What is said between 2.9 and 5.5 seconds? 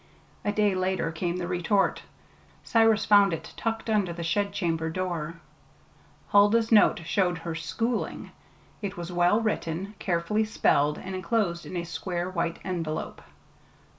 found it tucked under the shed chamber door.